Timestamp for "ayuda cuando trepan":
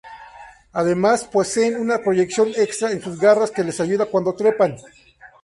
3.79-4.77